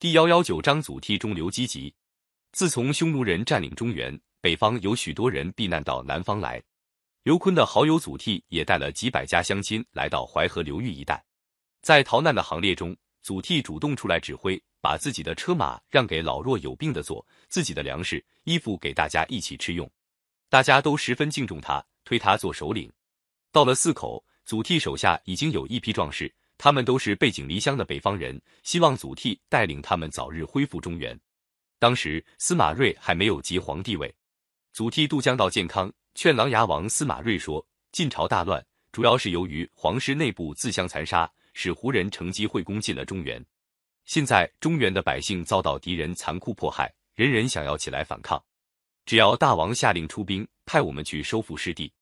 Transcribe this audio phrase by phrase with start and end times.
[0.00, 1.92] 第幺幺九章祖逖中流击楫。
[2.52, 6.62] 自从匈奴人占领中原，北方有许多人避难到南方来。
[7.24, 11.20] 刘琨的好友祖逖也带了几百家乡亲来到淮河流域一带。
[11.82, 19.90] 在逃难的行列中，祖逖主动出来指挥，把自己的车马让给老弱有病的坐，自己的粮食、衣服给大家一起吃用。
[20.48, 22.88] 大家都十分敬重他，推他做首领。
[23.50, 26.32] 到了泗口，祖逖手下已经有一批壮士。
[26.58, 31.18] 他们都是背井离乡的北方人，希望祖逖带领他们早日恢复中原。
[31.78, 34.12] 当时司马睿还没有即皇帝位，
[34.72, 43.40] 祖逖渡江到建康，劝琅琊王司马睿说：“晋朝大乱，主要是由于皇室内部自相残杀，使胡人乘机会攻进了中原。
[44.04, 48.42] 现在中原的百姓遭到敌人残酷迫害，人人想要起来反抗。
[49.06, 51.92] 只要大王下令出兵，派我们去收复失地，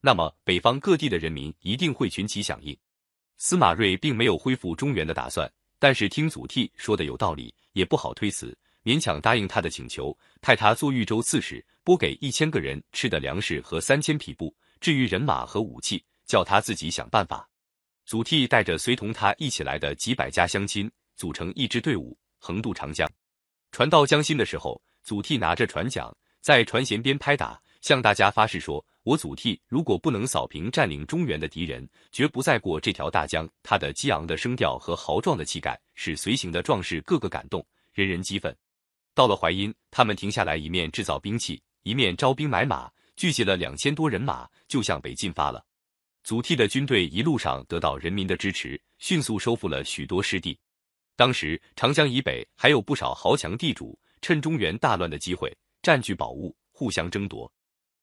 [0.00, 2.76] 那么北方各地的人民一定会群起响应。”
[3.42, 8.54] 司马睿并没有恢复中原的打算，但是听祖逖说的有道理，也不好推辞，
[8.84, 14.54] 勉强答应他的请求，派他做豫州刺史，拨给一千个人吃的粮食和三千匹布。
[14.78, 17.48] 至于人马和武器，叫他自己想办法。
[18.04, 23.10] 祖逖带着随同他一起来的几百家乡亲，组成一支队伍，横渡长江。
[23.72, 28.84] 船到江心的时候，祖逖拿着船桨，在船舷边拍打，向大家发誓说。
[29.02, 33.48] 我祖逖如果不能扫平占领中原的敌人，绝不再过这条大江。
[33.62, 38.54] 他的激昂的声调和豪壮的气概，使随行的壮士个个感动，人人激愤。
[39.14, 45.64] 到了淮阴，他们停下来，一面制造兵器，一面招兵买马，聚集了两千多人马，就向北进发了。
[46.22, 50.56] 祖逖的军队一路上得到人民的支持，迅速收复了许多失地。
[51.16, 57.50] 当时长江以北还有不少豪强地主，趁中原大乱的机会，占据宝物，互相争夺。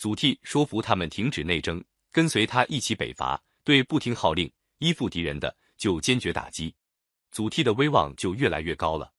[0.00, 3.38] 祖逖说服他们停止内争，跟随他一起北伐。
[3.62, 6.74] 对不听号令、依附敌人的，就坚决打击。
[7.30, 9.12] 祖逖的威望就越来越高了。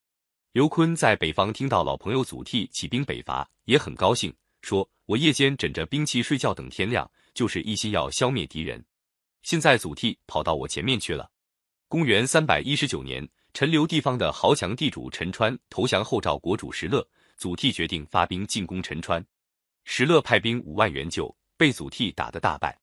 [0.54, 8.84] 刘琨在北方听到老朋友祖逖起兵北伐，也很高兴，说：“我夜间枕着兵器睡觉，等天亮，就是一心要消灭敌人。
[9.44, 11.30] 现在祖逖跑到我前面去了。”
[11.88, 17.08] 公元三百一十九年，陈留地方的豪强地主陈川投降后赵国主石勒，
[17.38, 19.24] 祖逖决定发兵进攻陈川。
[19.84, 22.78] 石勒派兵五万援救，被祖逖打得大败。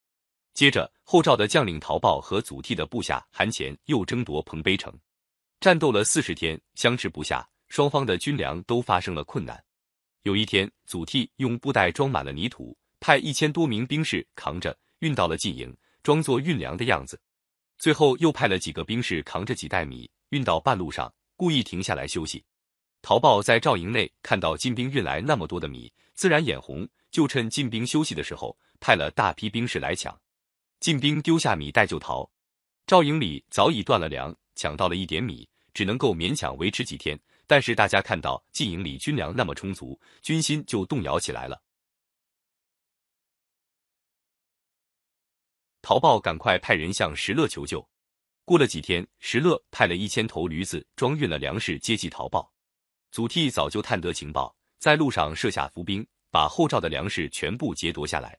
[0.54, 4.92] 接着，后赵的将领陶豹和祖逖的部下韩虔又争夺彭卑城，
[5.60, 9.62] 战斗了四十天，相持不下，双方的军粮都发生了困难。
[10.22, 17.20] 有一天，祖逖用布袋装满了泥土，派一千多名兵士扛着运到了晋营，装作运粮的样子。
[17.78, 22.44] 最后又派了几个兵士扛着几袋米运到半路上，故意停下来休息。
[23.08, 30.20] 陶豹在赵营内看到晋兵运来那么多的米，自然眼红，就趁晋兵休息的时候，派了大批兵士来抢。
[30.78, 32.30] 晋兵丢下米袋就逃。
[32.86, 37.18] 赵营里早已断了粮，抢到了一点米，只能够勉强维持几天。
[37.46, 41.62] 但是大家看到晋营里军粮那么充足，军心就动摇起来了。
[45.80, 47.88] 陶豹赶快派人向石勒求救。
[48.44, 52.52] 过了几天，石勒派了一千头驴子装运了粮食接济陶豹。
[53.10, 58.38] 祖逖早就探得情报，在路上设下伏兵，把后赵的粮食全部劫夺下来。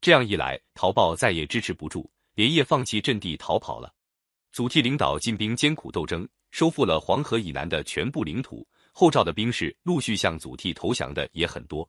[0.00, 3.92] 这样一来，陶豹再也支持不住，连夜放弃阵地逃跑了。
[4.52, 8.66] 祖逖领导晋兵艰苦斗争，收复了黄河以南的全部领土。
[8.92, 11.88] 后赵的兵士陆续向祖逖投降的也很多。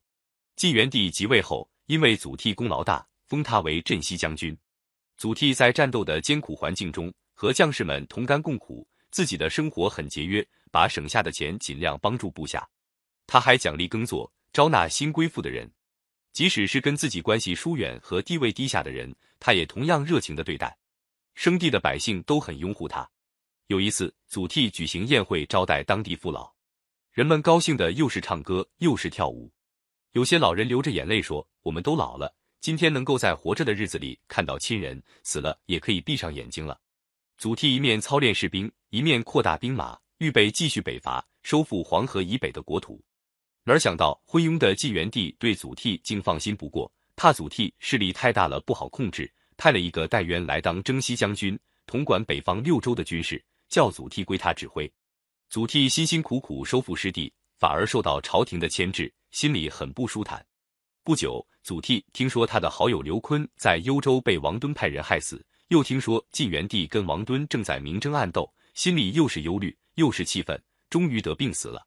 [0.56, 4.58] 晋元帝即位后，因为祖逖功劳大，封他为镇西将军。
[5.18, 10.46] 祖逖在战斗的艰苦环境中，和将士们同甘共苦，自己的生活很节约。
[10.74, 12.68] 把省下的钱尽量帮助部下，
[13.28, 15.72] 他还奖励耕作，招纳新归附的人，
[16.32, 20.76] 即使是跟自己关系疏远和地位低下的人，他也同样热情的对待。
[21.36, 23.08] 生地的百姓都很拥护他。
[23.68, 26.52] 有一次，祖逖举行宴会招待当地父老，
[27.12, 29.54] 人们高兴的又是唱歌又是跳舞。
[30.14, 36.80] 有些老人流着眼泪说：“我们都老了，今天能够在活着的日子里看到亲人，死了也可以闭上眼睛了。”
[37.38, 39.98] 祖逖一面操练士兵，一面扩大兵马。
[40.20, 43.04] 预备继续北伐，收复黄河以北的国土。
[43.66, 54.90] 哪想到昏庸的晋元帝对祖逖竟放心不过，怕祖逖势力太大了不好控制，派了一个戴渊来当征西将军，统管北方六州的军事，叫祖逖归他指挥。
[55.50, 60.46] 祖逖辛辛苦苦收复失地，反而受到朝廷的牵制，心里很不舒坦。
[61.04, 69.76] 不久，祖逖听说他的好友刘琨在幽州被王敦派人害死，又听说晋元帝跟王敦正在明争暗斗，心里又是忧虑。
[69.96, 71.84] 又是气愤，终于得病死了。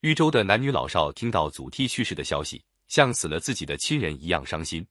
[0.00, 4.86] 豫州的男女老少听到祖逖去世的消息，像死了自己的亲人一样伤心。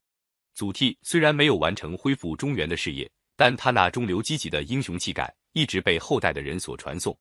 [0.54, 7.18] 祖逖虽然没有完成恢复中原的事业，但他那中流击楫的英雄气概，一直被后代的人所传颂。